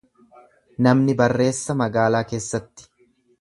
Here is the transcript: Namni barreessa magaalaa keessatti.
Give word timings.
Namni 0.87 1.15
barreessa 1.19 1.75
magaalaa 1.83 2.23
keessatti. 2.33 2.89